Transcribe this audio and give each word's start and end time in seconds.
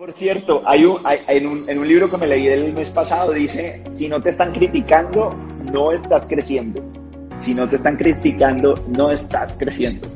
Por 0.00 0.14
cierto, 0.14 0.62
hay 0.64 0.86
un, 0.86 1.02
en, 1.04 1.46
un, 1.46 1.68
en 1.68 1.78
un 1.78 1.86
libro 1.86 2.08
que 2.08 2.16
me 2.16 2.26
leí 2.26 2.46
el 2.46 2.72
mes 2.72 2.88
pasado, 2.88 3.34
dice, 3.34 3.84
si 3.94 4.08
no 4.08 4.22
te 4.22 4.30
están 4.30 4.50
criticando, 4.50 5.34
no 5.62 5.92
estás 5.92 6.26
creciendo. 6.26 6.82
Si 7.36 7.52
no 7.52 7.68
te 7.68 7.76
están 7.76 7.98
criticando, 7.98 8.72
no 8.96 9.10
estás 9.10 9.58
creciendo. 9.58 10.08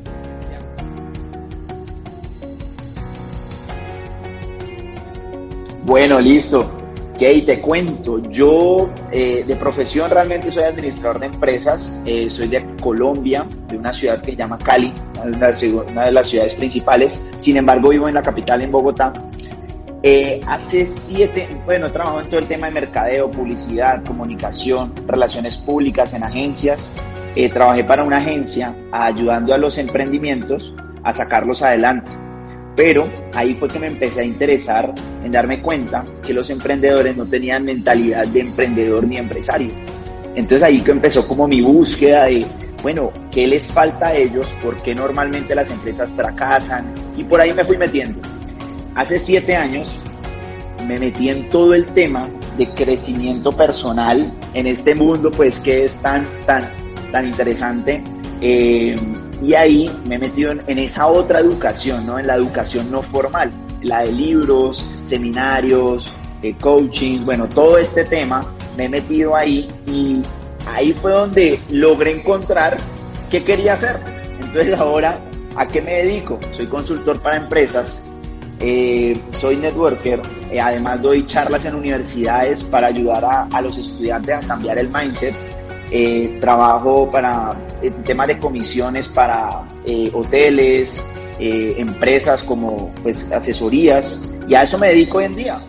Bueno, 5.85 6.19
listo. 6.19 6.61
Ok, 7.13 7.21
te 7.45 7.61
cuento. 7.61 8.23
Yo 8.31 8.89
eh, 9.13 9.45
de 9.47 9.57
profesión 9.57 10.11
realmente 10.11 10.51
soy 10.51 10.65
administrador 10.65 11.21
de 11.21 11.27
empresas. 11.27 12.01
Eh, 12.07 12.31
soy 12.31 12.49
de 12.49 12.65
Colombia, 12.81 13.47
de 13.69 13.77
una 13.77 13.93
ciudad 13.93 14.23
que 14.23 14.31
se 14.31 14.39
llama 14.39 14.57
Cali, 14.57 14.95
una 15.23 16.05
de 16.07 16.13
las 16.13 16.27
ciudades 16.27 16.55
principales. 16.55 17.31
Sin 17.37 17.59
embargo, 17.59 17.91
vivo 17.91 18.09
en 18.09 18.15
la 18.15 18.23
capital, 18.23 18.63
en 18.63 18.73
Bogotá. 18.73 19.13
Eh, 20.07 20.39
hace 20.47 20.85
siete, 20.85 21.49
bueno, 21.65 21.89
trabajo 21.89 22.21
en 22.21 22.27
todo 22.29 22.39
el 22.39 22.47
tema 22.47 22.67
de 22.67 22.75
mercadeo, 22.75 23.31
publicidad, 23.31 24.05
comunicación, 24.05 24.93
relaciones 25.07 25.57
públicas 25.57 26.13
en 26.13 26.23
agencias. 26.23 26.91
Eh, 27.35 27.49
trabajé 27.49 27.85
para 27.85 28.05
una 28.05 28.19
agencia 28.19 28.77
ayudando 28.93 29.55
a 29.55 29.59
los 29.59 29.79
emprendimientos 29.79 30.75
a 31.03 31.11
sacarlos 31.15 31.63
adelante. 31.63 32.13
Pero 32.77 33.09
ahí 33.35 33.55
fue 33.55 33.67
que 33.69 33.79
me 33.79 33.87
empecé 33.87 34.21
a 34.21 34.25
interesar 34.25 34.93
en 35.25 35.31
darme 35.33 35.63
cuenta 35.63 36.05
que 36.23 36.35
los 36.35 36.51
emprendedores 36.51 37.17
no 37.17 37.25
tenían 37.25 37.65
mentalidad 37.65 38.27
de 38.27 38.41
emprendedor 38.41 39.07
ni 39.07 39.17
empresario. 39.17 39.73
Entonces 40.35 40.65
ahí 40.65 40.83
que 40.83 40.91
empezó 40.91 41.27
como 41.27 41.49
mi 41.49 41.63
búsqueda 41.63 42.27
de, 42.27 42.45
bueno, 42.83 43.11
¿qué 43.31 43.47
les 43.47 43.69
falta 43.69 44.09
a 44.09 44.15
ellos? 44.15 44.53
¿Por 44.63 44.77
qué 44.83 44.95
normalmente 44.95 45.55
las 45.55 45.71
empresas 45.71 46.11
fracasan? 46.15 46.93
Y 47.17 47.25
por 47.25 47.41
ahí 47.41 47.55
me 47.55 47.65
fui 47.65 47.79
metiendo 47.79 48.21
hace 48.95 49.19
siete 49.19 49.57
años 49.57 49.99
me 50.87 50.99
metí 50.99 51.29
en 51.29 51.49
todo 51.49 51.75
el 51.75 51.87
tema 51.87 52.23
de 52.57 52.69
crecimiento 52.71 53.51
personal 53.51 54.33
en 54.53 54.67
este 54.67 54.95
mundo 54.95 55.31
pues 55.31 55.59
que 55.59 55.85
es 55.85 55.95
tan, 55.97 56.27
tan, 56.47 56.71
tan 57.11 57.27
interesante. 57.27 58.03
Eh, 58.41 58.95
y 59.43 59.55
ahí 59.55 59.91
me 60.07 60.17
he 60.17 60.19
metido 60.19 60.53
en, 60.53 60.79
esa 60.79 61.07
otra 61.07 61.41
educación, 61.41 62.07
¿no? 62.07 62.19
En 62.19 62.27
la 62.27 62.37
educación 62.37 62.91
no 62.91 63.03
formal, 63.03 63.51
la 63.83 64.03
de 64.03 64.13
libros, 64.13 64.85
seminarios, 65.03 66.13
eh, 66.43 66.55
coaching, 66.61 67.25
bueno, 67.25 67.49
todo 67.49 67.79
este 67.79 68.05
tema 68.05 68.45
me 68.77 68.85
he 68.85 68.89
metido 68.89 69.37
ahí 69.37 69.67
y 69.87 70.23
ahí 70.67 70.93
fue 70.93 71.13
donde 71.13 71.59
logré 71.71 72.13
encontrar 72.13 72.77
qué 73.31 73.43
quería 73.43 73.75
hacer. 73.75 73.97
Entonces 74.41 74.79
ahora, 74.79 75.19
¿a 75.57 75.67
qué 75.67 75.81
me 75.81 75.93
dedico? 75.93 76.39
Soy 76.53 76.67
consultor 76.67 77.21
para 77.21 77.37
empresas 77.37 78.05
eh, 78.61 79.13
soy 79.33 79.57
networker, 79.57 80.23
eh, 80.57 80.61
además 80.61 81.03
doy 81.03 81.27
charlas 81.27 81.65
en 81.65 81.75
universidades 81.75 82.63
para 82.65 82.89
ayudar 82.89 83.49
a, 83.51 83.61
los 83.61 83.79
estudiantes 83.79 84.35
a 84.37 84.41
cambiar 84.41 84.79
el 84.79 84.89
mindset. 84.89 85.35
Eh, 85.91 86.39
trabajo 86.41 87.11
para 87.11 87.57
temas 88.05 88.27
de 88.29 88.39
comisiones 88.39 89.09
para 89.09 89.63
hoteles, 90.13 91.05
empresas 91.39 92.43
como 92.43 92.93
pues 93.03 93.31
asesorías 93.31 94.19
y 94.49 94.55
a 94.55 94.63
eso 94.63 94.79
me 94.79 94.89
dedico 94.89 95.19
hoy 95.19 95.25
en 95.25 95.35
día. 95.35 95.61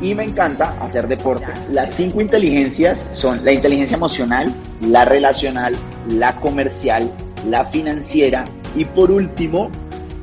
Y 0.00 0.14
me 0.14 0.24
encanta 0.24 0.74
hacer 0.80 1.06
deporte. 1.08 1.52
Las 1.70 1.94
cinco 1.94 2.20
inteligencias 2.20 3.08
son 3.12 3.44
la 3.44 3.52
inteligencia 3.52 3.96
emocional, 3.96 4.44
la 4.80 5.04
relacional, 5.04 5.74
la 6.08 6.34
comercial, 6.36 7.10
la 7.46 7.64
financiera 7.66 8.44
y 8.74 8.84
por 8.84 9.10
último 9.10 9.70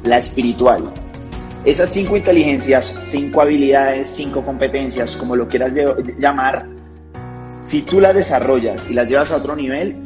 la 0.04 0.18
espiritual. 0.18 0.92
Esas 1.68 1.90
cinco 1.90 2.16
inteligencias, 2.16 2.98
cinco 3.02 3.42
habilidades, 3.42 4.08
cinco 4.08 4.42
competencias, 4.42 5.18
como 5.18 5.36
lo 5.36 5.50
quieras 5.50 5.74
llamar, 6.18 6.66
si 7.50 7.82
tú 7.82 8.00
las 8.00 8.16
desarrollas 8.16 8.90
y 8.90 8.94
las 8.94 9.10
llevas 9.10 9.32
a 9.32 9.36
otro 9.36 9.54
nivel, 9.54 9.98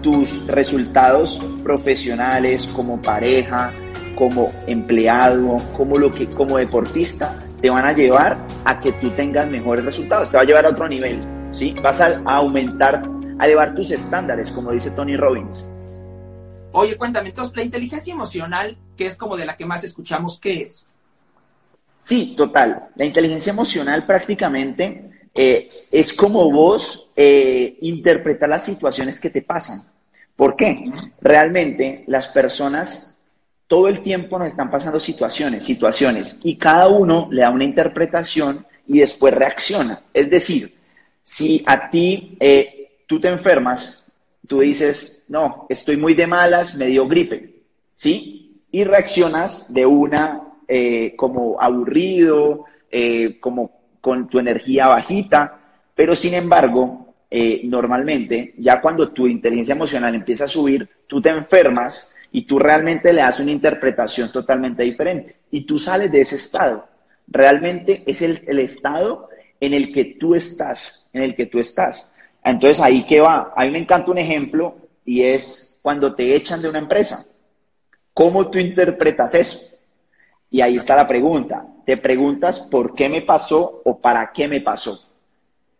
tus 0.00 0.46
resultados 0.46 1.44
profesionales 1.64 2.68
como 2.68 3.02
pareja, 3.02 3.72
como 4.14 4.52
empleado, 4.68 5.56
como 5.76 5.98
lo 5.98 6.14
que 6.14 6.30
como 6.30 6.58
deportista 6.58 7.36
te 7.60 7.68
van 7.68 7.84
a 7.84 7.92
llevar 7.92 8.38
a 8.64 8.80
que 8.80 8.92
tú 8.92 9.10
tengas 9.16 9.50
mejores 9.50 9.84
resultados, 9.84 10.30
te 10.30 10.36
va 10.36 10.44
a 10.44 10.46
llevar 10.46 10.66
a 10.66 10.68
otro 10.68 10.86
nivel, 10.86 11.20
¿sí? 11.50 11.74
Vas 11.82 12.00
a, 12.00 12.22
aumentar, 12.26 13.02
a 13.40 13.44
elevar 13.44 13.74
tus 13.74 13.90
estándares, 13.90 14.52
como 14.52 14.70
dice 14.70 14.92
Tony 14.92 15.16
Robbins. 15.16 15.66
Oye, 16.70 16.96
cuéntame, 16.96 17.30
entonces 17.30 17.56
la 17.56 17.64
inteligencia 17.64 18.14
emocional, 18.14 18.78
que 18.96 19.06
es 19.06 19.16
como 19.16 19.36
de 19.36 19.46
la 19.46 19.56
que 19.56 19.66
más 19.66 19.82
escuchamos, 19.82 20.38
¿qué 20.38 20.62
es? 20.62 20.88
Sí, 22.02 22.34
total. 22.36 22.90
La 22.96 23.06
inteligencia 23.06 23.52
emocional 23.52 24.04
prácticamente 24.04 25.10
eh, 25.34 25.70
es 25.90 26.12
como 26.12 26.50
vos 26.50 27.10
eh, 27.16 27.78
interpretar 27.80 28.48
las 28.48 28.64
situaciones 28.64 29.18
que 29.18 29.30
te 29.30 29.42
pasan. 29.42 29.82
¿Por 30.36 30.56
qué? 30.56 30.92
Realmente 31.20 32.04
las 32.08 32.28
personas 32.28 33.20
todo 33.68 33.88
el 33.88 34.02
tiempo 34.02 34.38
nos 34.38 34.48
están 34.48 34.70
pasando 34.70 35.00
situaciones, 35.00 35.64
situaciones, 35.64 36.38
y 36.42 36.56
cada 36.56 36.88
uno 36.88 37.28
le 37.30 37.40
da 37.40 37.48
una 37.48 37.64
interpretación 37.64 38.66
y 38.86 38.98
después 38.98 39.32
reacciona. 39.32 40.02
Es 40.12 40.28
decir, 40.28 40.74
si 41.22 41.62
a 41.64 41.88
ti 41.88 42.36
eh, 42.38 42.98
tú 43.06 43.18
te 43.18 43.28
enfermas, 43.28 44.04
tú 44.46 44.60
dices, 44.60 45.24
no, 45.28 45.66
estoy 45.70 45.96
muy 45.96 46.12
de 46.12 46.26
malas, 46.26 46.74
me 46.74 46.86
dio 46.88 47.08
gripe, 47.08 47.62
¿sí? 47.94 48.60
Y 48.70 48.84
reaccionas 48.84 49.72
de 49.72 49.86
una 49.86 50.51
eh, 50.74 51.14
como 51.16 51.60
aburrido, 51.60 52.64
eh, 52.90 53.38
como 53.40 53.82
con 54.00 54.26
tu 54.26 54.38
energía 54.38 54.86
bajita, 54.86 55.60
pero 55.94 56.14
sin 56.14 56.32
embargo, 56.32 57.14
eh, 57.30 57.60
normalmente, 57.64 58.54
ya 58.56 58.80
cuando 58.80 59.12
tu 59.12 59.26
inteligencia 59.26 59.74
emocional 59.74 60.14
empieza 60.14 60.44
a 60.44 60.48
subir, 60.48 60.88
tú 61.06 61.20
te 61.20 61.28
enfermas 61.28 62.14
y 62.30 62.46
tú 62.46 62.58
realmente 62.58 63.12
le 63.12 63.20
das 63.20 63.38
una 63.40 63.50
interpretación 63.50 64.32
totalmente 64.32 64.82
diferente 64.82 65.36
y 65.50 65.66
tú 65.66 65.78
sales 65.78 66.10
de 66.10 66.22
ese 66.22 66.36
estado. 66.36 66.88
Realmente 67.26 68.02
es 68.06 68.22
el, 68.22 68.42
el 68.46 68.58
estado 68.58 69.28
en 69.60 69.74
el 69.74 69.92
que 69.92 70.16
tú 70.18 70.34
estás, 70.34 71.06
en 71.12 71.22
el 71.22 71.36
que 71.36 71.44
tú 71.44 71.58
estás. 71.58 72.10
Entonces 72.42 72.80
ahí 72.80 73.04
que 73.04 73.20
va, 73.20 73.52
a 73.54 73.66
mí 73.66 73.72
me 73.72 73.78
encanta 73.78 74.10
un 74.10 74.16
ejemplo 74.16 74.74
y 75.04 75.22
es 75.22 75.78
cuando 75.82 76.14
te 76.14 76.34
echan 76.34 76.62
de 76.62 76.70
una 76.70 76.78
empresa. 76.78 77.26
¿Cómo 78.14 78.50
tú 78.50 78.58
interpretas 78.58 79.34
eso? 79.34 79.71
Y 80.52 80.60
ahí 80.60 80.76
está 80.76 80.94
la 80.94 81.08
pregunta. 81.08 81.66
Te 81.86 81.96
preguntas 81.96 82.60
por 82.70 82.94
qué 82.94 83.08
me 83.08 83.22
pasó 83.22 83.80
o 83.84 83.98
para 83.98 84.30
qué 84.32 84.46
me 84.46 84.60
pasó. 84.60 85.08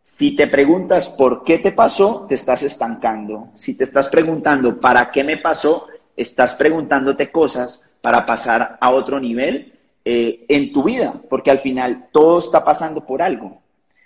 Si 0.03 0.35
te 0.35 0.49
preguntas 0.49 1.11
por 1.11 1.45
qué 1.45 1.59
te 1.59 1.73
pasó, 1.73 2.27
te 2.27 2.35
estás 2.35 2.63
estancando. 2.63 3.51
Si 3.55 3.75
te 3.75 3.85
estás 3.85 4.09
preguntando 4.09 4.81
para 4.81 5.11
qué 5.11 5.23
me 5.23 5.37
pasó, 5.37 5.89
estás 6.17 6.55
preguntándote 6.55 7.31
cosas 7.31 7.89
para 8.01 8.25
pasar 8.25 8.79
a 8.81 8.91
otro 8.93 9.21
nivel 9.21 9.79
eh, 10.05 10.47
en 10.49 10.73
tu 10.73 10.83
vida, 10.83 11.21
porque 11.29 11.51
al 11.51 11.59
final 11.59 12.09
todo 12.11 12.39
está 12.39 12.65
pasando 12.65 13.07
por 13.07 13.21
algo. 13.21 13.61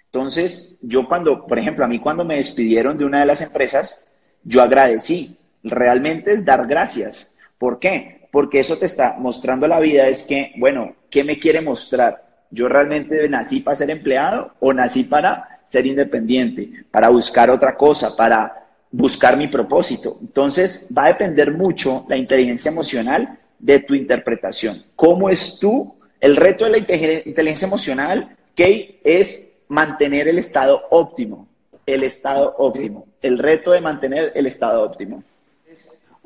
Entonces, 0.07 0.79
yo 0.83 1.07
cuando, 1.07 1.47
por 1.47 1.61
ejemplo, 1.61 1.85
a 1.85 1.89
mí 1.89 2.01
cuando 2.01 2.25
me 2.25 2.37
despidieron 2.37 2.99
de 2.99 3.05
una 3.05 3.21
de 3.21 3.27
las 3.27 3.41
empresas, 3.41 4.05
yo 4.43 4.63
agradecí. 4.63 5.37
Realmente 5.63 6.33
es 6.33 6.45
dar 6.45 6.67
gracias. 6.67 7.33
¿Por 7.57 7.79
qué? 7.79 8.26
Porque 8.37 8.59
eso 8.59 8.77
te 8.77 8.85
está 8.85 9.17
mostrando 9.19 9.67
la 9.67 9.81
vida, 9.81 10.09
es 10.09 10.23
que, 10.25 10.53
bueno, 10.59 10.95
¿qué 11.09 11.25
me 11.25 11.39
quiere 11.39 11.63
mostrar? 11.63 12.23
¿Yo 12.51 12.69
realmente 12.69 13.27
nací 13.31 13.61
para 13.61 13.77
ser 13.77 13.89
empleado 13.89 14.53
o 14.61 14.75
nací 14.75 15.05
para 15.05 15.63
ser 15.69 15.87
independiente, 15.87 16.85
para 16.91 17.09
buscar 17.09 17.49
otra 17.49 17.75
cosa, 17.75 18.15
para 18.15 18.67
buscar 18.91 19.39
mi 19.39 19.49
propósito? 19.49 20.19
Entonces, 20.21 20.87
va 20.95 21.07
a 21.07 21.09
depender 21.15 21.51
mucho 21.51 22.05
la 22.11 22.19
inteligencia 22.19 22.71
emocional 22.71 23.39
de 23.59 23.79
tu 23.79 23.95
interpretación. 23.95 24.83
¿Cómo 24.95 25.31
es 25.31 25.59
tú? 25.59 25.95
El 26.21 26.37
reto 26.37 26.67
de 26.67 26.73
la 26.73 26.77
inteligencia 26.77 27.67
emocional, 27.67 28.37
que 28.55 29.01
es 29.03 29.55
mantener 29.69 30.29
el 30.29 30.37
estado 30.37 30.83
óptimo, 30.91 31.49
el 31.87 32.03
estado 32.03 32.55
óptimo, 32.59 33.07
el 33.23 33.39
reto 33.39 33.71
de 33.71 33.81
mantener 33.81 34.33
el 34.35 34.45
estado 34.45 34.83
óptimo. 34.83 35.25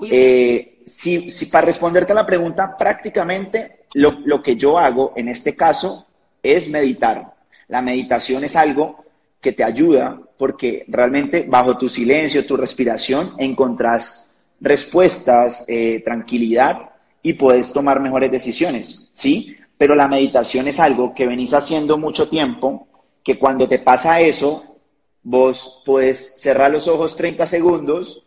Eh, 0.03 0.83
si, 0.87 1.47
para 1.51 1.67
responderte 1.67 2.13
a 2.13 2.17
la 2.17 2.27
pregunta, 2.27 2.77
prácticamente 2.77 3.87
lo, 3.95 4.21
lo, 4.25 4.43
que 4.43 4.57
yo 4.57 4.79
hago 4.79 5.13
en 5.17 5.29
este 5.29 5.55
caso 5.55 6.07
es 6.43 6.69
meditar. 6.69 7.35
La 7.69 7.83
meditación 7.83 8.45
es 8.45 8.57
algo 8.57 9.05
que 9.41 9.53
te 9.53 9.65
ayuda 9.65 10.21
porque 10.39 10.85
realmente 10.89 11.45
bajo 11.49 11.77
tu 11.77 11.89
silencio, 11.89 12.47
tu 12.47 12.57
respiración, 12.57 13.35
encontrás 13.39 14.31
respuestas, 14.61 15.65
eh, 15.69 16.03
tranquilidad 16.05 16.91
y 17.23 17.35
puedes 17.35 17.73
tomar 17.73 18.01
mejores 18.01 18.31
decisiones, 18.31 19.09
¿sí? 19.13 19.57
Pero 19.77 19.95
la 19.95 20.09
meditación 20.09 20.69
es 20.69 20.79
algo 20.81 21.15
que 21.15 21.27
venís 21.27 21.55
haciendo 21.55 21.97
mucho 21.97 22.29
tiempo, 22.29 22.89
que 23.23 23.39
cuando 23.39 23.69
te 23.69 23.79
pasa 23.79 24.21
eso, 24.21 24.77
vos 25.23 25.83
puedes 25.85 26.41
cerrar 26.41 26.71
los 26.71 26.89
ojos 26.89 27.17
30 27.17 27.47
segundos 27.47 28.23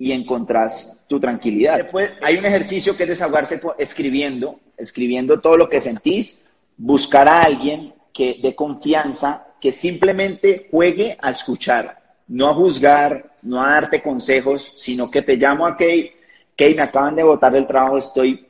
y 0.00 0.12
encontrás 0.12 0.98
tu 1.06 1.20
tranquilidad. 1.20 1.90
Hay 2.22 2.38
un 2.38 2.46
ejercicio 2.46 2.96
que 2.96 3.02
es 3.02 3.10
desahogarse 3.10 3.60
escribiendo, 3.78 4.58
escribiendo 4.78 5.40
todo 5.40 5.58
lo 5.58 5.68
que 5.68 5.78
sentís. 5.78 6.48
buscar 6.78 7.28
a 7.28 7.42
alguien 7.42 7.92
que 8.10 8.38
de 8.42 8.54
confianza 8.54 9.48
que 9.60 9.70
simplemente 9.70 10.68
juegue 10.70 11.18
a 11.20 11.30
escuchar, 11.30 12.00
no 12.28 12.48
a 12.48 12.54
juzgar, 12.54 13.36
no 13.42 13.62
a 13.62 13.72
darte 13.72 14.02
consejos, 14.02 14.72
sino 14.74 15.10
que 15.10 15.20
te 15.20 15.36
llamo 15.36 15.66
a 15.66 15.76
Kay, 15.76 16.10
Kay, 16.56 16.74
me 16.74 16.82
acaban 16.82 17.14
de 17.14 17.22
botar 17.22 17.52
del 17.52 17.66
trabajo, 17.66 17.98
estoy 17.98 18.48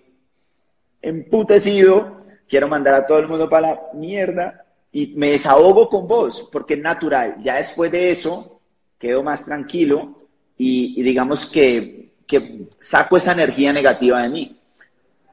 emputecido, 1.02 2.24
quiero 2.48 2.68
mandar 2.68 2.94
a 2.94 3.06
todo 3.06 3.18
el 3.18 3.26
mundo 3.26 3.48
para 3.48 3.72
la 3.72 3.80
mierda 3.94 4.64
y 4.92 5.14
me 5.16 5.30
desahogo 5.30 5.88
con 5.88 6.06
vos, 6.06 6.48
porque 6.52 6.74
es 6.74 6.80
natural. 6.80 7.38
Ya 7.42 7.56
después 7.56 7.90
de 7.90 8.10
eso, 8.10 8.60
quedo 9.00 9.24
más 9.24 9.44
tranquilo 9.44 10.20
y, 10.62 11.02
digamos 11.02 11.46
que, 11.46 12.10
que 12.26 12.66
saco 12.78 13.16
esa 13.16 13.32
energía 13.32 13.72
negativa 13.72 14.22
de 14.22 14.28
mí. 14.28 14.56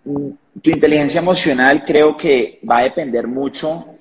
Mm, 0.05 0.29
tu 0.61 0.69
inteligencia 0.69 1.19
emocional 1.19 1.83
creo 1.85 2.15
que 2.15 2.61
va 2.67 2.77
a 2.77 2.83
depender 2.83 3.27
mucho 3.27 3.97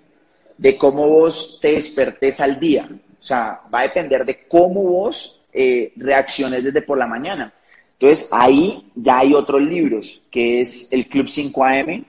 de 0.56 0.78
cómo 0.78 1.08
vos 1.08 1.58
te 1.60 1.72
despertes 1.72 2.40
al 2.40 2.60
día. 2.60 2.88
O 3.18 3.22
sea, 3.22 3.60
va 3.74 3.80
a 3.80 3.88
depender 3.88 4.24
de 4.24 4.46
cómo 4.46 4.84
vos 4.84 5.42
eh, 5.52 5.92
reacciones 5.96 6.62
desde 6.62 6.82
por 6.82 6.96
la 6.96 7.08
mañana. 7.08 7.52
Entonces, 7.98 8.28
ahí 8.30 8.92
ya 8.94 9.18
hay 9.18 9.34
otros 9.34 9.62
libros, 9.62 10.22
que 10.30 10.60
es 10.60 10.92
el 10.92 11.08
Club 11.08 11.26
5am, 11.26 12.04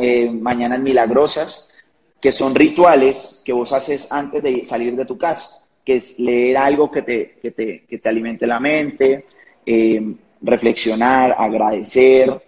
eh, 0.00 0.30
Mañanas 0.30 0.80
Milagrosas, 0.80 1.72
que 2.20 2.30
son 2.30 2.54
rituales 2.54 3.40
que 3.42 3.54
vos 3.54 3.72
haces 3.72 4.12
antes 4.12 4.42
de 4.42 4.66
salir 4.66 4.94
de 4.94 5.06
tu 5.06 5.16
casa, 5.16 5.63
que 5.84 5.96
es 5.96 6.18
leer 6.18 6.56
algo 6.56 6.90
que 6.90 7.02
te, 7.02 7.36
que 7.42 7.50
te, 7.50 7.84
que 7.88 7.98
te 7.98 8.08
alimente 8.08 8.46
la 8.46 8.60
mente, 8.60 9.26
eh, 9.66 10.02
reflexionar, 10.40 11.34
agradecer, 11.38 12.42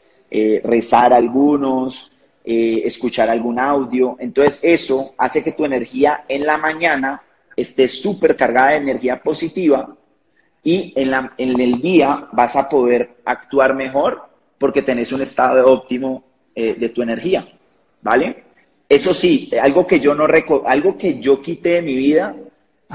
rezar 0.65 1.13
algunos, 1.13 2.11
eh, 2.49 2.83
escuchar 2.85 3.29
algún 3.29 3.59
audio. 3.59 4.17
Entonces 4.21 4.61
eso 4.63 5.15
hace 5.19 5.43
que 5.43 5.51
tu 5.51 5.65
energía 5.65 6.27
en 6.29 6.47
la 6.47 6.57
mañana 6.57 7.21
esté 7.57 7.89
súper 7.89 8.37
cargada 8.37 8.71
de 8.71 8.77
energía 8.77 9.21
positiva 9.21 9.97
y 10.63 10.93
en, 10.95 11.11
la, 11.11 11.33
en 11.39 11.61
el 11.61 11.81
día 11.81 12.29
vas 12.31 12.55
a 12.55 12.69
poder 12.69 13.17
actuar 13.25 13.75
mejor 13.75 14.29
porque 14.59 14.83
tenés 14.83 15.11
un 15.11 15.23
estado 15.23 15.67
óptimo 15.67 16.23
eh, 16.55 16.77
de 16.79 16.89
tu 16.91 17.03
energía, 17.03 17.49
¿vale? 18.01 18.45
Eso 18.89 19.13
sí, 19.13 19.51
algo 19.61 19.85
que 19.85 19.99
yo 19.99 20.15
no 20.15 20.29
algo 20.67 20.97
que 20.97 21.19
yo 21.19 21.43
quité 21.43 21.71
de 21.71 21.83
mi 21.83 21.97
vida 21.97 22.37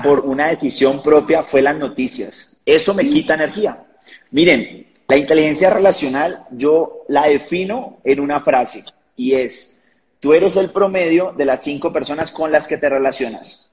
por 0.04 0.22
una 0.22 0.50
decisión 0.50 1.02
propia 1.02 1.44
fue 1.44 1.62
las 1.62 1.78
noticias. 1.78 2.58
Eso 2.66 2.94
me 2.94 3.08
quita 3.08 3.34
energía. 3.34 3.84
Miren, 4.32 4.88
la 5.08 5.18
inteligencia 5.18 5.70
relacional 5.70 6.46
yo 6.52 7.04
la 7.08 7.28
defino 7.28 8.00
en 8.04 8.20
una 8.20 8.42
frase 8.42 8.84
y 9.16 9.34
es, 9.34 9.82
tú 10.20 10.34
eres 10.34 10.56
el 10.56 10.70
promedio 10.70 11.34
de 11.38 11.46
las 11.46 11.64
cinco 11.64 11.92
personas 11.92 12.32
con 12.32 12.52
las 12.52 12.68
que 12.68 12.78
te 12.78 12.90
relacionas. 12.90 13.70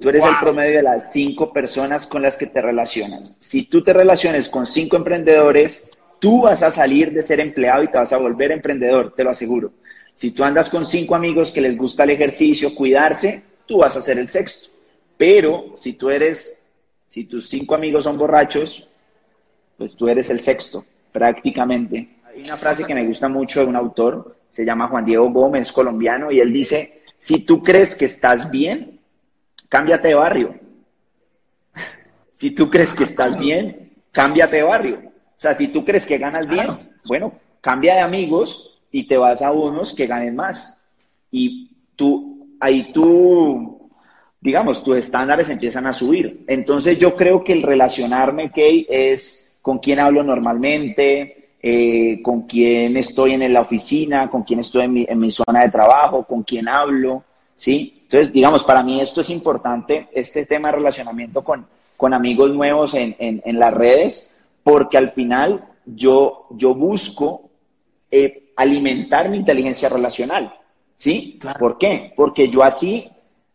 Tú 0.00 0.08
eres 0.08 0.24
el 0.24 0.34
promedio 0.40 0.78
de 0.78 0.82
las 0.82 1.12
cinco 1.12 1.52
personas 1.52 2.06
con 2.06 2.22
las 2.22 2.36
que 2.36 2.46
te 2.46 2.60
relacionas. 2.60 3.32
Si 3.38 3.66
tú 3.66 3.84
te 3.84 3.92
relaciones 3.92 4.48
con 4.48 4.66
cinco 4.66 4.96
emprendedores, 4.96 5.88
tú 6.18 6.42
vas 6.42 6.64
a 6.64 6.72
salir 6.72 7.12
de 7.12 7.22
ser 7.22 7.38
empleado 7.38 7.84
y 7.84 7.88
te 7.88 7.98
vas 7.98 8.12
a 8.12 8.18
volver 8.18 8.50
emprendedor, 8.50 9.14
te 9.14 9.22
lo 9.22 9.30
aseguro. 9.30 9.72
Si 10.12 10.32
tú 10.32 10.42
andas 10.42 10.68
con 10.68 10.84
cinco 10.84 11.14
amigos 11.14 11.52
que 11.52 11.60
les 11.60 11.76
gusta 11.76 12.02
el 12.02 12.10
ejercicio, 12.10 12.74
cuidarse, 12.74 13.44
tú 13.66 13.78
vas 13.78 13.96
a 13.96 14.02
ser 14.02 14.18
el 14.18 14.28
sexto. 14.28 14.70
Pero 15.16 15.72
si 15.74 15.94
tú 15.94 16.10
eres, 16.10 16.66
si 17.08 17.24
tus 17.24 17.48
cinco 17.48 17.74
amigos 17.74 18.04
son 18.04 18.18
borrachos, 18.18 18.88
pues 19.76 19.94
tú 19.94 20.08
eres 20.08 20.30
el 20.30 20.40
sexto, 20.40 20.84
prácticamente. 21.12 22.16
Hay 22.26 22.42
una 22.42 22.56
frase 22.56 22.84
que 22.84 22.94
me 22.94 23.06
gusta 23.06 23.28
mucho 23.28 23.60
de 23.60 23.66
un 23.66 23.76
autor, 23.76 24.36
se 24.50 24.64
llama 24.64 24.88
Juan 24.88 25.04
Diego 25.04 25.30
Gómez, 25.30 25.72
colombiano, 25.72 26.30
y 26.30 26.40
él 26.40 26.52
dice, 26.52 27.02
si 27.18 27.44
tú 27.44 27.62
crees 27.62 27.94
que 27.94 28.04
estás 28.04 28.50
bien, 28.50 29.00
cámbiate 29.68 30.08
de 30.08 30.14
barrio. 30.14 30.54
Si 32.36 32.50
tú 32.50 32.68
crees 32.68 32.92
que 32.92 33.04
estás 33.04 33.38
bien, 33.38 33.92
cámbiate 34.10 34.56
de 34.56 34.62
barrio. 34.64 34.98
O 35.06 35.40
sea, 35.40 35.54
si 35.54 35.68
tú 35.68 35.84
crees 35.84 36.04
que 36.04 36.18
ganas 36.18 36.46
bien, 36.46 36.90
bueno, 37.04 37.32
cambia 37.60 37.94
de 37.94 38.00
amigos 38.00 38.80
y 38.90 39.06
te 39.06 39.16
vas 39.16 39.40
a 39.40 39.50
unos 39.52 39.94
que 39.94 40.06
ganen 40.06 40.36
más. 40.36 40.76
Y 41.30 41.70
tú, 41.96 42.43
ahí 42.64 42.92
tú, 42.92 43.90
digamos, 44.40 44.82
tus 44.82 44.96
estándares 44.96 45.50
empiezan 45.50 45.86
a 45.86 45.92
subir. 45.92 46.44
Entonces 46.46 46.96
yo 46.96 47.14
creo 47.14 47.44
que 47.44 47.52
el 47.52 47.62
relacionarme, 47.62 48.50
Kay, 48.50 48.86
es 48.88 49.54
con 49.60 49.78
quién 49.78 50.00
hablo 50.00 50.22
normalmente, 50.22 51.50
eh, 51.62 52.22
con 52.22 52.42
quién 52.42 52.96
estoy 52.96 53.32
en 53.32 53.52
la 53.52 53.60
oficina, 53.60 54.30
con 54.30 54.44
quién 54.44 54.60
estoy 54.60 54.84
en 54.84 55.18
mi, 55.18 55.30
zona 55.30 55.60
de 55.60 55.70
trabajo, 55.70 56.24
con 56.24 56.42
quién 56.42 56.68
hablo, 56.68 57.22
¿sí? 57.54 58.00
Entonces, 58.04 58.32
digamos, 58.32 58.64
para 58.64 58.82
mí 58.82 58.98
esto 58.98 59.20
es 59.20 59.28
importante, 59.28 60.08
este 60.12 60.46
tema 60.46 60.68
de 60.68 60.76
relacionamiento 60.76 61.44
con, 61.44 61.66
con 61.98 62.14
amigos 62.14 62.50
nuevos 62.50 62.94
en, 62.94 63.14
en, 63.18 63.58
las 63.58 63.74
redes, 63.74 64.32
porque 64.62 64.96
al 64.96 65.10
final 65.10 65.64
yo, 65.84 66.46
yo 66.50 66.74
busco 66.74 67.50
eh, 68.10 68.52
alimentar 68.56 69.28
mi 69.28 69.36
inteligencia 69.36 69.90
relacional, 69.90 70.54
¿sí? 70.96 71.40
¿Por 71.58 71.78
qué? 71.78 72.12
Porque 72.16 72.48
yo 72.48 72.62
así 72.62 73.08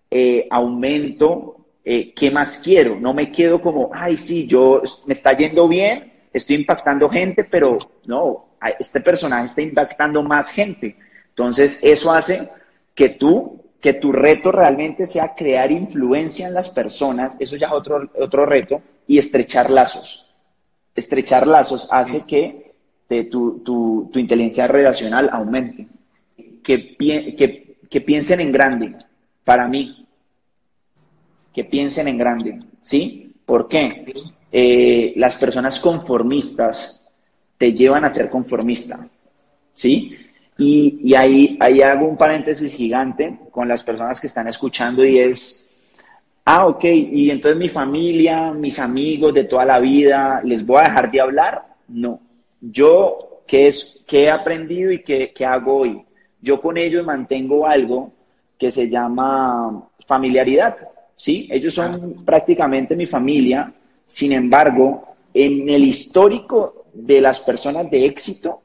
eh, 0.10 0.48
aumento 0.50 1.56
qué 2.16 2.30
más 2.32 2.62
quiero, 2.64 3.00
no 3.00 3.16
me 3.16 3.32
quedo 3.32 3.60
como, 3.60 3.90
ay, 3.92 4.16
sí, 4.16 4.46
yo 4.46 4.80
me 5.08 5.14
está 5.14 5.36
yendo 5.36 5.68
bien, 5.68 6.14
estoy 6.32 6.58
impactando 6.58 7.10
gente, 7.10 7.44
pero 7.46 7.80
no, 8.06 8.50
este 8.78 9.02
personaje 9.02 9.46
está 9.46 9.62
impactando 9.62 10.22
más 10.24 10.52
gente. 10.52 10.98
Entonces, 11.30 11.80
eso 11.82 12.12
hace 12.12 12.50
que 12.94 13.10
tú, 13.10 13.64
que 13.80 13.94
tu 13.94 14.12
reto 14.12 14.52
realmente 14.52 15.06
sea 15.06 15.34
crear 15.36 15.72
influencia 15.72 16.48
en 16.48 16.54
las 16.54 16.70
personas, 16.70 17.36
eso 17.40 17.56
ya 17.56 17.68
es 17.68 17.74
otro, 17.74 18.10
otro 18.20 18.46
reto, 18.46 18.82
y 19.08 19.18
estrechar 19.18 19.70
lazos. 19.70 20.26
Estrechar 20.96 21.48
lazos 21.48 21.88
hace 21.92 22.26
que 22.26 22.74
tu, 23.32 23.60
tu, 23.60 24.10
tu, 24.12 24.20
inteligencia 24.20 24.68
relacional 24.68 25.30
aumente. 25.32 25.88
Que, 26.70 26.96
que, 27.36 27.80
que 27.90 28.02
piensen 28.02 28.42
en 28.42 28.52
grande, 28.52 28.96
para 29.44 29.68
mí, 29.68 30.06
que 31.52 31.64
piensen 31.64 32.08
en 32.08 32.20
grande, 32.20 32.60
¿sí? 32.84 33.34
¿Por 33.44 33.68
qué? 33.68 34.06
Eh, 34.52 35.14
las 35.16 35.36
personas 35.36 35.80
conformistas 35.80 37.04
te 37.58 37.74
llevan 37.74 38.06
a 38.06 38.10
ser 38.12 38.30
conformista, 38.30 39.10
¿sí? 39.74 40.16
Y, 40.60 41.16
ahí, 41.16 41.58
ahí 41.60 41.82
hago 41.82 42.08
un 42.08 42.18
paréntesis 42.18 42.72
gigante 42.72 43.40
con 43.50 43.68
las 43.68 43.84
personas 43.84 44.22
que 44.22 44.28
están 44.28 44.48
escuchando 44.48 45.04
y 45.04 45.18
es, 45.18 45.72
ah, 46.46 46.68
ok, 46.68 46.84
y 46.84 47.32
entonces 47.32 47.58
mi 47.58 47.70
familia, 47.70 48.52
mis 48.52 48.78
amigos 48.78 49.34
de 49.34 49.46
toda 49.46 49.66
la 49.66 49.80
vida, 49.80 50.40
¿les 50.44 50.64
voy 50.64 50.82
a 50.82 50.84
dejar 50.84 51.10
de 51.10 51.20
hablar? 51.20 51.66
No. 51.88 52.22
Yo, 52.62 53.42
¿qué, 53.48 53.70
es, 53.70 53.98
qué 54.06 54.26
he 54.26 54.30
aprendido 54.30 54.92
y 54.92 55.02
qué, 55.02 55.34
qué 55.34 55.46
hago 55.48 55.78
hoy? 55.78 56.04
Yo 56.42 56.62
con 56.62 56.78
ellos 56.78 57.06
mantengo 57.06 57.68
algo 57.68 58.12
que 58.58 58.72
se 58.72 58.90
llama 58.90 59.90
familiaridad, 60.06 60.78
¿sí? 61.16 61.48
Ellos 61.52 61.74
son 61.74 62.24
prácticamente 62.26 62.96
mi 62.96 63.06
familia 63.06 63.74
sin 64.10 64.32
embargo, 64.32 65.16
en 65.36 65.70
el 65.70 65.84
histórico 65.84 66.86
de 66.94 67.22
las 67.22 67.40
personas 67.40 67.92
de 67.92 68.06
éxito, 68.06 68.60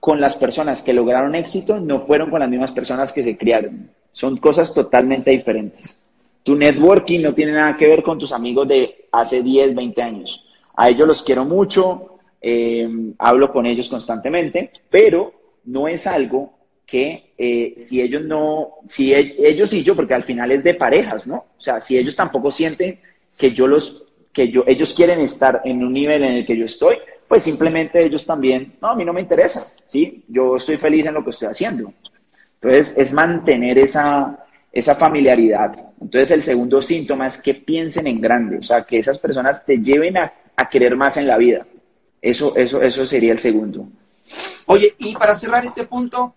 con 0.00 0.20
las 0.20 0.36
personas 0.36 0.82
que 0.82 0.92
lograron 0.92 1.36
éxito, 1.36 1.78
no 1.78 2.00
fueron 2.00 2.28
con 2.28 2.40
las 2.40 2.50
mismas 2.50 2.72
personas 2.72 3.12
que 3.12 3.22
se 3.22 3.38
criaron. 3.38 3.90
Son 4.10 4.38
cosas 4.38 4.74
totalmente 4.74 5.30
diferentes. 5.30 6.00
Tu 6.42 6.56
networking 6.56 7.20
no 7.22 7.32
tiene 7.32 7.52
nada 7.52 7.76
que 7.76 7.86
ver 7.86 8.02
con 8.02 8.18
tus 8.18 8.32
amigos 8.32 8.66
de 8.66 9.06
hace 9.12 9.40
10, 9.40 9.76
20 9.76 10.02
años. 10.02 10.44
A 10.74 10.90
ellos 10.90 11.06
los 11.06 11.22
quiero 11.22 11.44
mucho, 11.44 12.18
eh, 12.40 12.88
hablo 13.18 13.52
con 13.52 13.66
ellos 13.66 13.88
constantemente, 13.88 14.72
pero 14.90 15.32
no 15.64 15.88
es 15.88 16.06
algo 16.06 16.54
que 16.86 17.32
eh, 17.38 17.74
si 17.76 18.02
ellos 18.02 18.22
no, 18.22 18.74
si 18.88 19.12
e, 19.14 19.36
ellos 19.38 19.72
y 19.72 19.82
yo, 19.82 19.96
porque 19.96 20.14
al 20.14 20.24
final 20.24 20.50
es 20.52 20.62
de 20.62 20.74
parejas, 20.74 21.26
¿no? 21.26 21.46
O 21.56 21.60
sea, 21.60 21.80
si 21.80 21.96
ellos 21.96 22.14
tampoco 22.14 22.50
sienten 22.50 23.00
que 23.36 23.52
yo 23.52 23.66
los, 23.66 24.04
que 24.32 24.50
yo, 24.50 24.64
ellos 24.66 24.92
quieren 24.94 25.20
estar 25.20 25.62
en 25.64 25.84
un 25.84 25.92
nivel 25.92 26.22
en 26.22 26.32
el 26.32 26.46
que 26.46 26.56
yo 26.56 26.64
estoy, 26.64 26.96
pues 27.26 27.42
simplemente 27.42 28.04
ellos 28.04 28.26
también, 28.26 28.74
no, 28.80 28.88
a 28.88 28.94
mí 28.94 29.04
no 29.04 29.12
me 29.12 29.20
interesa, 29.20 29.74
¿sí? 29.86 30.24
Yo 30.28 30.56
estoy 30.56 30.76
feliz 30.76 31.06
en 31.06 31.14
lo 31.14 31.24
que 31.24 31.30
estoy 31.30 31.48
haciendo. 31.48 31.92
Entonces, 32.60 32.98
es 32.98 33.12
mantener 33.12 33.78
esa, 33.78 34.44
esa 34.70 34.94
familiaridad. 34.94 35.92
Entonces, 36.00 36.30
el 36.30 36.42
segundo 36.42 36.82
síntoma 36.82 37.26
es 37.26 37.40
que 37.40 37.54
piensen 37.54 38.06
en 38.06 38.20
grande, 38.20 38.58
o 38.58 38.62
sea, 38.62 38.84
que 38.84 38.98
esas 38.98 39.18
personas 39.18 39.64
te 39.64 39.78
lleven 39.78 40.18
a, 40.18 40.32
a 40.56 40.68
querer 40.68 40.94
más 40.96 41.16
en 41.16 41.26
la 41.26 41.38
vida. 41.38 41.66
Eso, 42.20 42.54
eso, 42.54 42.80
eso 42.82 43.06
sería 43.06 43.32
el 43.32 43.38
segundo. 43.38 43.88
Oye, 44.66 44.94
y 44.98 45.14
para 45.16 45.34
cerrar 45.34 45.64
este 45.64 45.84
punto, 45.86 46.34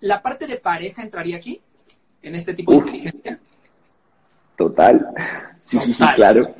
¿la 0.00 0.20
parte 0.22 0.46
de 0.46 0.56
pareja 0.56 1.02
entraría 1.02 1.36
aquí? 1.36 1.60
En 2.22 2.34
este 2.34 2.54
tipo 2.54 2.72
de 2.72 2.78
inteligencia. 2.78 3.38
Total. 4.56 5.06
Sí, 5.60 5.78
sí, 5.78 5.92
sí, 5.92 6.04
claro. 6.16 6.54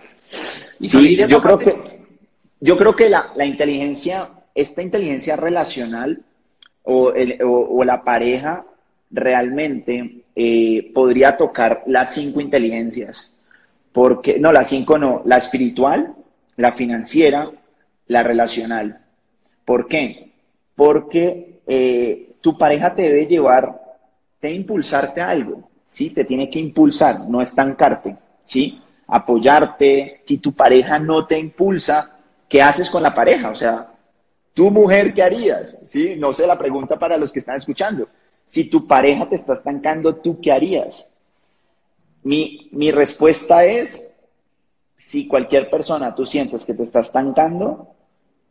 yo, 0.79 1.43
creo 1.43 1.59
que, 1.59 2.01
yo 2.61 2.77
creo 2.77 2.95
que 2.95 3.09
la, 3.09 3.33
inteligencia, 3.45 4.31
esta 4.55 4.83
inteligencia 4.83 5.35
relacional, 5.37 6.23
o, 6.85 7.13
el- 7.13 7.43
o- 7.43 7.69
o 7.79 7.85
la 7.85 8.03
pareja 8.05 8.65
realmente 9.11 10.23
eh, 10.37 10.91
podría 10.95 11.37
tocar 11.37 11.83
las 11.87 12.15
cinco 12.15 12.41
inteligencias. 12.41 13.33
Porque, 13.93 14.39
no, 14.39 14.53
las 14.53 14.69
cinco 14.69 14.97
no, 14.97 15.23
la 15.25 15.39
espiritual, 15.39 16.15
la 16.57 16.73
financiera, 16.73 17.51
la 18.07 18.23
relacional. 18.23 19.01
¿Por 19.65 19.89
qué? 19.89 20.28
Porque 20.79 21.59
eh, 21.67 22.37
tu 22.41 22.57
pareja 22.57 22.95
te 22.95 23.03
debe 23.03 23.27
llevar, 23.27 23.97
te 24.39 24.47
debe 24.47 24.61
impulsarte 24.61 25.21
a 25.21 25.31
algo, 25.31 25.69
¿sí? 25.91 26.11
Te 26.11 26.25
tiene 26.25 26.49
que 26.49 26.61
impulsar, 26.61 27.29
no 27.29 27.41
estancarte, 27.41 28.17
¿sí? 28.45 28.81
Apoyarte. 29.09 30.23
Si 30.25 30.39
tu 30.39 30.53
pareja 30.53 31.01
no 31.01 31.27
te 31.27 31.37
impulsa, 31.37 32.21
¿qué 32.49 32.63
haces 32.63 32.89
con 32.91 33.03
la 33.03 33.13
pareja? 33.13 33.51
O 33.51 33.57
sea, 33.57 33.93
tu 34.55 34.71
mujer, 34.71 35.13
¿qué 35.13 35.25
harías? 35.25 35.77
¿Sí? 35.83 36.15
No 36.17 36.33
sé, 36.33 36.47
la 36.47 36.57
pregunta 36.57 36.97
para 36.97 37.17
los 37.17 37.33
que 37.33 37.41
están 37.41 37.57
escuchando. 37.57 38.09
Si 38.47 38.71
tu 38.71 38.87
pareja 38.87 39.29
te 39.29 39.35
está 39.35 39.55
estancando, 39.55 40.15
¿tú 40.15 40.41
qué 40.41 40.53
harías? 40.53 41.05
Mi, 42.23 42.69
mi 42.71 42.93
respuesta 42.93 43.65
es, 43.65 44.15
si 44.95 45.27
cualquier 45.27 45.71
persona 45.71 46.15
tú 46.15 46.25
sientes 46.25 46.65
que 46.65 46.75
te 46.75 46.85
está 46.85 47.01
estancando, 47.01 47.97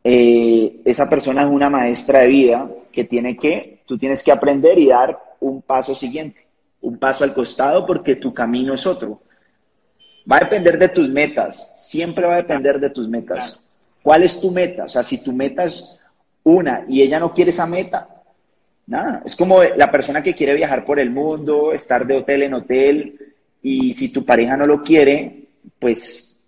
eh, 0.09 0.76
esa 0.87 1.09
persona 1.09 1.41
es 1.41 1.49
una 1.49 1.69
maestra 1.69 2.21
de 2.21 2.29
vida 2.29 2.69
que 2.93 3.03
tiene 3.03 3.35
que, 3.35 3.81
tú 3.85 3.97
tienes 3.97 4.23
que 4.23 4.31
aprender 4.31 4.79
y 4.79 4.87
dar 4.87 5.19
un 5.41 5.61
paso 5.61 5.93
siguiente, 5.93 6.47
un 6.79 6.97
paso 6.97 7.25
al 7.25 7.33
costado 7.33 7.85
porque 7.85 8.15
tu 8.15 8.33
camino 8.33 8.73
es 8.73 8.87
otro. 8.87 9.21
Va 10.31 10.37
a 10.37 10.45
depender 10.45 10.79
de 10.79 10.87
tus 10.87 11.09
metas, 11.09 11.75
siempre 11.77 12.25
va 12.25 12.35
a 12.35 12.37
depender 12.37 12.79
de 12.79 12.89
tus 12.89 13.09
metas. 13.09 13.59
¿Cuál 14.01 14.23
es 14.23 14.39
tu 14.39 14.49
meta? 14.49 14.85
O 14.85 14.87
sea, 14.87 15.03
si 15.03 15.21
tu 15.21 15.33
meta 15.33 15.65
es 15.65 15.99
una 16.43 16.85
y 16.87 17.01
ella 17.01 17.19
no 17.19 17.33
quiere 17.33 17.51
esa 17.51 17.65
meta, 17.65 18.07
nada. 18.85 19.21
Es 19.25 19.35
como 19.35 19.61
la 19.63 19.91
persona 19.91 20.23
que 20.23 20.35
quiere 20.35 20.53
viajar 20.53 20.85
por 20.85 21.01
el 21.01 21.09
mundo, 21.09 21.73
estar 21.73 22.07
de 22.07 22.15
hotel 22.15 22.43
en 22.43 22.53
hotel, 22.53 23.19
y 23.61 23.91
si 23.91 24.13
tu 24.13 24.23
pareja 24.23 24.55
no 24.55 24.65
lo 24.65 24.81
quiere, 24.81 25.47
pues 25.79 26.39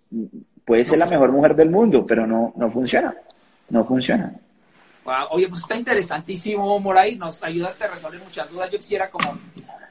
puede 0.64 0.86
ser 0.86 0.98
la 0.98 1.06
mejor 1.06 1.30
mujer 1.30 1.54
del 1.54 1.68
mundo, 1.68 2.06
pero 2.06 2.26
no, 2.26 2.54
no 2.56 2.70
funciona. 2.70 3.14
No 3.70 3.84
funciona. 3.84 4.34
Wow. 5.04 5.28
Oye, 5.30 5.48
pues 5.48 5.62
está 5.62 5.76
interesantísimo, 5.76 6.78
Moray. 6.78 7.16
Nos 7.16 7.42
ayudaste 7.42 7.84
a 7.84 7.88
resolver 7.88 8.20
muchas 8.20 8.50
dudas. 8.50 8.70
Yo 8.70 8.78
quisiera 8.78 9.10
como 9.10 9.38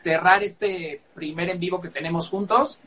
cerrar 0.03 0.43
este 0.43 1.01
primer 1.13 1.49
en 1.49 1.59
vivo 1.59 1.81
que 1.81 1.89
tenemos 1.89 2.29
juntos 2.29 2.79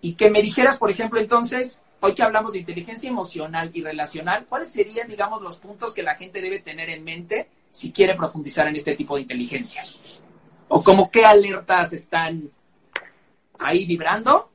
y 0.00 0.14
que 0.14 0.30
me 0.30 0.42
dijeras, 0.42 0.76
por 0.76 0.90
ejemplo, 0.90 1.18
entonces, 1.18 1.80
hoy 2.00 2.12
que 2.12 2.22
hablamos 2.22 2.52
de 2.52 2.58
inteligencia 2.58 3.08
emocional 3.08 3.70
y 3.72 3.82
relacional, 3.82 4.44
¿cuáles 4.46 4.70
serían, 4.70 5.08
digamos, 5.08 5.40
los 5.40 5.56
puntos 5.56 5.94
que 5.94 6.02
la 6.02 6.14
gente 6.16 6.42
debe 6.42 6.60
tener 6.60 6.90
en 6.90 7.02
mente 7.02 7.48
si 7.70 7.90
quiere 7.90 8.14
profundizar 8.14 8.68
en 8.68 8.76
este 8.76 8.94
tipo 8.96 9.16
de 9.16 9.22
inteligencias? 9.22 9.98
O 10.68 10.82
como 10.82 11.10
qué 11.10 11.24
alertas 11.24 11.92
están 11.94 12.50
ahí 13.58 13.86
vibrando 13.86 14.50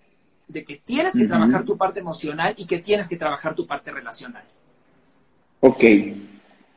de 0.47 0.63
que 0.63 0.77
tienes 0.77 1.13
que 1.13 1.25
trabajar 1.25 1.63
tu 1.63 1.77
parte 1.77 1.99
emocional 1.99 2.53
y 2.57 2.65
que 2.65 2.79
tienes 2.79 3.07
que 3.07 3.17
trabajar 3.17 3.55
tu 3.55 3.65
parte 3.65 3.91
relacional. 3.91 4.43
Ok, 5.61 5.83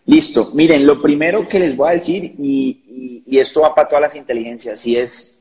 listo. 0.07 0.51
Miren, 0.55 0.87
lo 0.87 1.01
primero 1.01 1.47
que 1.47 1.61
les 1.61 1.77
voy 1.77 1.89
a 1.91 1.93
decir, 1.93 2.35
y, 2.39 2.83
y- 2.89 3.23
y 3.27 3.39
esto 3.39 3.61
va 3.63 3.75
para 3.75 3.89
todas 3.89 4.03
las 4.03 4.17
inteligencias, 4.17 4.85
y 4.87 4.97
es, 4.97 5.41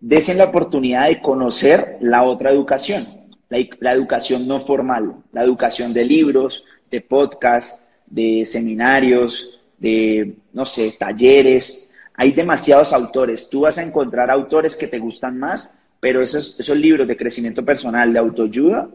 desen 0.00 0.38
la 0.38 0.44
oportunidad 0.44 1.08
de 1.08 1.20
conocer 1.20 1.98
la 2.00 2.22
otra 2.24 2.50
educación, 2.50 3.06
la, 3.48 3.58
la 3.80 3.92
educación 3.92 4.46
no 4.46 4.60
formal, 4.60 5.14
la 5.32 5.42
educación 5.42 5.92
de 5.92 6.04
libros, 6.04 6.64
de 6.90 7.00
podcast, 7.00 7.86
de 8.06 8.44
seminarios, 8.44 9.58
de, 9.78 10.34
no 10.52 10.66
sé, 10.66 10.94
talleres. 10.98 11.88
Hay 12.14 12.32
demasiados 12.32 12.92
autores. 12.92 13.48
Tú 13.48 13.60
vas 13.62 13.78
a 13.78 13.82
encontrar 13.82 14.30
autores 14.30 14.76
que 14.76 14.86
te 14.86 14.98
gustan 14.98 15.38
más, 15.38 15.78
pero 15.98 16.20
esos, 16.20 16.60
esos 16.60 16.76
libros 16.76 17.08
de 17.08 17.16
crecimiento 17.16 17.64
personal, 17.64 18.12
de 18.12 18.18
autoayuda, 18.18 18.88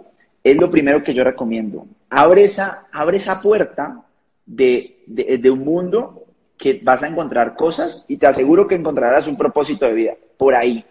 es 0.51 0.57
lo 0.57 0.69
primero 0.69 1.01
que 1.01 1.13
yo 1.13 1.23
recomiendo. 1.23 1.85
Abre 2.09 2.43
esa, 2.43 2.85
abre 2.91 3.17
esa 3.17 3.41
puerta 3.41 4.01
de, 4.45 5.03
de, 5.07 5.37
de 5.37 5.49
un 5.49 5.59
mundo 5.59 6.23
que 6.57 6.79
vas 6.83 7.03
a 7.03 7.07
encontrar 7.07 7.55
cosas 7.55 8.05
y 8.07 8.17
te 8.17 8.27
aseguro 8.27 8.67
que 8.67 8.75
encontrarás 8.75 9.27
un 9.27 9.37
propósito 9.37 9.85
de 9.85 9.93
vida 9.93 10.13
por 10.37 10.55
ahí. 10.55 10.83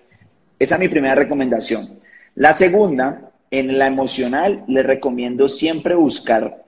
Esa 0.59 0.75
es 0.77 0.81
mi 0.81 0.89
primera 0.89 1.15
recomendación. 1.15 1.99
La 2.35 2.53
segunda, 2.53 3.31
en 3.51 3.79
la 3.79 3.87
emocional, 3.87 4.65
les 4.69 4.87
recomiendo 4.87 5.49
siempre 5.49 5.95
buscar 5.95 6.65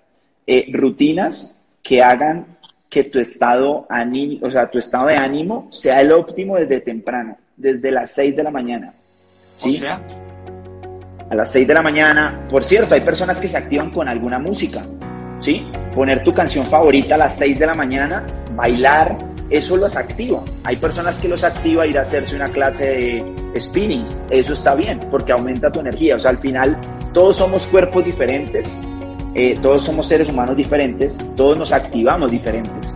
eh, 0.47 0.67
rutinas 0.73 1.65
que 1.83 2.03
hagan 2.03 2.57
que 2.89 3.05
tu 3.05 3.19
estado, 3.19 3.87
aní- 3.89 4.41
o 4.43 4.51
sea, 4.51 4.71
tu 4.71 4.79
estado 4.79 5.09
de 5.09 5.17
ánimo 5.17 5.69
sea 5.71 6.01
el 6.01 6.11
óptimo 6.11 6.57
desde 6.57 6.81
temprano, 6.81 7.37
desde 7.57 7.91
las 7.91 8.11
6 8.13 8.35
de 8.35 8.43
la 8.43 8.51
mañana. 8.51 8.95
¿sí? 9.57 9.77
O 9.77 9.79
sea, 9.81 10.01
a 11.31 11.35
las 11.35 11.53
6 11.53 11.69
de 11.69 11.75
la 11.75 11.83
mañana. 11.83 12.47
Por 12.49 12.65
cierto, 12.65 12.95
hay 12.95 13.03
personas 13.03 13.41
que 13.41 13.49
se 13.49 13.57
activan 13.57 13.91
con 13.91 14.09
alguna 14.09 14.39
música, 14.39 14.85
¿sí? 15.41 15.67
Poner 15.95 16.23
tu 16.23 16.33
canción 16.33 16.65
favorita 16.67 17.15
a 17.15 17.19
las 17.19 17.39
6 17.39 17.59
de 17.59 17.67
la 17.67 17.75
mañana, 17.75 18.25
bailar, 18.55 19.19
eso 19.51 19.77
los 19.77 19.97
activa. 19.97 20.43
Hay 20.65 20.77
personas 20.77 21.19
que 21.19 21.29
los 21.29 21.43
activa 21.43 21.87
ir 21.87 21.99
a 21.99 22.03
hacerse 22.03 22.37
una 22.37 22.47
clase 22.47 23.25
de 23.55 23.61
spinning, 23.61 24.07
eso 24.31 24.53
está 24.53 24.75
bien, 24.75 25.09
porque 25.11 25.33
aumenta 25.33 25.71
tu 25.71 25.81
energía. 25.81 26.17
O 26.17 26.19
sea, 26.19 26.31
al 26.31 26.39
final 26.39 26.79
todos 27.13 27.37
somos 27.37 27.67
cuerpos 27.67 28.05
diferentes, 28.05 28.79
eh, 29.35 29.59
todos 29.61 29.85
somos 29.85 30.07
seres 30.07 30.29
humanos 30.29 30.57
diferentes, 30.57 31.17
todos 31.37 31.59
nos 31.59 31.73
activamos 31.73 32.31
diferentes. 32.31 32.95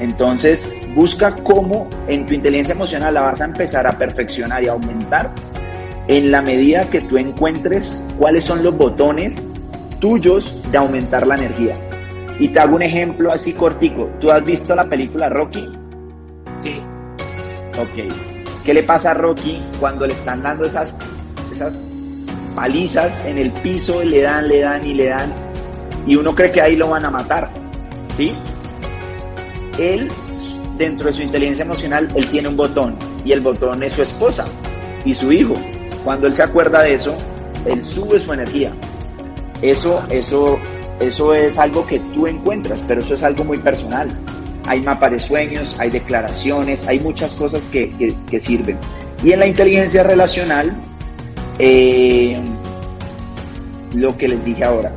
Entonces, 0.00 0.74
busca 0.96 1.36
cómo 1.36 1.88
en 2.08 2.26
tu 2.26 2.34
inteligencia 2.34 2.74
emocional 2.74 3.14
la 3.14 3.22
vas 3.22 3.40
a 3.40 3.44
empezar 3.44 3.86
a 3.86 3.92
perfeccionar 3.92 4.64
y 4.64 4.68
a 4.68 4.72
aumentar 4.72 5.32
en 6.08 6.30
la 6.30 6.42
medida 6.42 6.88
que 6.90 7.00
tú 7.00 7.16
encuentres 7.16 8.04
cuáles 8.18 8.44
son 8.44 8.62
los 8.62 8.76
botones 8.76 9.48
tuyos 10.00 10.60
de 10.70 10.78
aumentar 10.78 11.26
la 11.26 11.36
energía. 11.36 11.76
Y 12.38 12.48
te 12.48 12.60
hago 12.60 12.76
un 12.76 12.82
ejemplo 12.82 13.30
así 13.30 13.52
cortico. 13.52 14.10
¿Tú 14.20 14.30
has 14.30 14.44
visto 14.44 14.74
la 14.74 14.88
película 14.88 15.28
Rocky? 15.28 15.68
sí. 16.60 16.76
Ok. 17.78 18.12
¿Qué 18.64 18.74
le 18.74 18.82
pasa 18.82 19.12
a 19.12 19.14
Rocky 19.14 19.60
cuando 19.80 20.06
le 20.06 20.12
están 20.12 20.42
dando 20.42 20.64
esas, 20.64 20.96
esas 21.50 21.72
palizas 22.54 23.24
en 23.24 23.38
el 23.38 23.50
piso? 23.52 24.04
Le 24.04 24.22
dan, 24.22 24.46
le 24.48 24.60
dan 24.60 24.86
y 24.86 24.94
le 24.94 25.06
dan. 25.06 25.32
Y 26.06 26.16
uno 26.16 26.34
cree 26.34 26.52
que 26.52 26.60
ahí 26.60 26.76
lo 26.76 26.90
van 26.90 27.04
a 27.04 27.10
matar. 27.10 27.50
¿Sí? 28.16 28.36
Él, 29.78 30.08
dentro 30.78 31.06
de 31.06 31.12
su 31.12 31.22
inteligencia 31.22 31.64
emocional, 31.64 32.08
él 32.14 32.26
tiene 32.26 32.48
un 32.48 32.56
botón. 32.56 32.96
Y 33.24 33.32
el 33.32 33.40
botón 33.40 33.82
es 33.82 33.94
su 33.94 34.02
esposa 34.02 34.44
y 35.04 35.12
su 35.12 35.32
hijo. 35.32 35.54
Cuando 36.04 36.26
él 36.26 36.34
se 36.34 36.42
acuerda 36.42 36.82
de 36.82 36.94
eso, 36.94 37.14
él 37.66 37.82
sube 37.82 38.18
su 38.20 38.32
energía. 38.32 38.72
Eso, 39.60 40.02
eso, 40.10 40.58
eso 41.00 41.34
es 41.34 41.58
algo 41.58 41.86
que 41.86 42.00
tú 42.00 42.26
encuentras, 42.26 42.82
pero 42.86 43.00
eso 43.00 43.14
es 43.14 43.22
algo 43.22 43.44
muy 43.44 43.58
personal. 43.58 44.08
Hay 44.66 44.80
mapa 44.82 45.08
de 45.08 45.18
sueños, 45.18 45.74
hay 45.78 45.90
declaraciones, 45.90 46.86
hay 46.86 47.00
muchas 47.00 47.34
cosas 47.34 47.66
que, 47.66 47.90
que- 47.90 48.14
que 48.30 48.40
sirven. 48.40 48.78
Y 49.22 49.32
en 49.32 49.40
la 49.40 49.46
inteligencia 49.46 50.02
relacional, 50.02 50.72
eh, 51.58 52.40
lo 53.94 54.16
que 54.16 54.28
les 54.28 54.44
dije 54.44 54.64
ahora, 54.64 54.92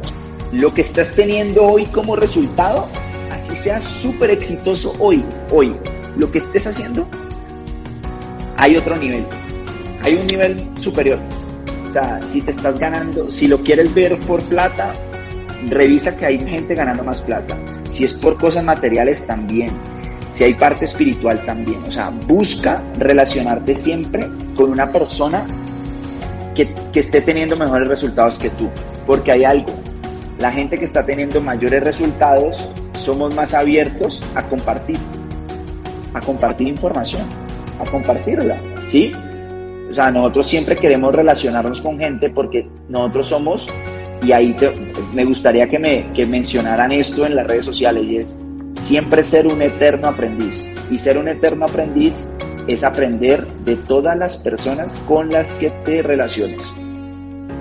lo 0.52 0.74
que 0.74 0.82
estás 0.82 1.12
teniendo 1.12 1.64
hoy 1.64 1.86
como 1.88 2.16
resultado, 2.16 2.88
así 3.32 3.56
sea 3.56 3.82
súper 3.82 4.32
exitoso 4.32 4.94
hoy, 5.00 5.24
hoy, 5.52 5.76
lo 6.18 6.32
que 6.32 6.38
estés 6.40 6.66
haciendo, 6.68 7.08
hay 8.58 8.78
otro 8.78 8.96
nivel, 8.96 9.26
hay 10.06 10.14
un 10.14 10.28
nivel 10.28 10.64
superior. 10.80 11.20
O 11.90 11.94
sea, 11.94 12.20
si 12.30 12.40
te 12.42 12.52
estás 12.52 12.78
ganando, 12.78 13.32
si 13.32 13.48
lo 13.48 13.58
quieres 13.64 13.92
ver 13.94 14.16
por 14.20 14.44
plata, 14.44 14.94
revisa 15.68 16.16
que 16.16 16.28
hay 16.28 16.40
gente 16.40 16.76
ganando 16.76 17.04
más 17.04 17.22
plata. 17.22 17.58
Si 17.90 18.04
es 18.04 18.14
por 18.14 18.38
cosas 18.38 18.64
materiales 18.64 19.26
también. 19.26 19.70
Si 20.30 20.44
hay 20.44 20.54
parte 20.54 20.86
espiritual 20.86 21.44
también. 21.46 21.82
O 21.88 21.92
sea, 21.92 22.12
busca 22.28 22.84
relacionarte 23.00 23.74
siempre 23.74 24.30
con 24.56 24.70
una 24.70 24.92
persona 24.92 25.48
que, 26.54 26.72
que 26.94 27.00
esté 27.00 27.22
teniendo 27.22 27.56
mejores 27.58 27.88
resultados 27.88 28.38
que 28.38 28.52
tú. 28.52 28.70
Porque 29.08 29.32
hay 29.32 29.44
algo. 29.44 29.74
La 30.38 30.52
gente 30.52 30.78
que 30.78 30.86
está 30.86 31.04
teniendo 31.04 31.42
mayores 31.42 31.84
resultados 31.84 32.70
somos 32.94 33.34
más 33.34 33.56
abiertos 33.56 34.22
a 34.36 34.44
compartir. 34.44 35.00
A 36.14 36.22
compartir 36.22 36.68
información. 36.68 37.28
A 37.80 37.90
compartirla. 37.90 38.62
¿Sí? 38.86 39.12
O 39.90 39.94
sea, 39.94 40.12
nosotros 40.12 40.48
siempre 40.48 40.76
queremos 40.76 41.14
relacionarnos 41.14 41.82
con 41.82 41.98
gente 41.98 42.30
porque 42.30 42.68
nosotros 42.90 43.28
somos, 43.28 43.68
y 44.24 44.32
ahí 44.32 44.54
te- 44.54 44.74
me 45.14 45.26
gustaría 45.26 45.68
que 45.70 45.80
me 45.80 46.12
que 46.14 46.26
mencionaran 46.26 46.92
esto 46.92 47.26
en 47.26 47.36
las 47.36 47.48
redes 47.48 47.66
sociales, 47.66 48.06
y 48.06 48.18
es 48.18 48.36
siempre 48.80 49.24
ser 49.24 49.48
un 49.48 49.62
eterno 49.62 50.10
aprendiz. 50.10 50.66
Y 50.92 50.98
ser 50.98 51.18
un 51.18 51.28
eterno 51.28 51.66
aprendiz 51.66 52.28
es 52.68 52.84
aprender 52.84 53.46
de 53.66 53.76
todas 53.76 54.18
las 54.18 54.38
personas 54.38 54.96
con 55.08 55.30
las 55.30 55.48
que 55.56 55.70
te 55.86 56.02
relaciones. 56.02 56.72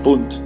Punto. 0.03 0.37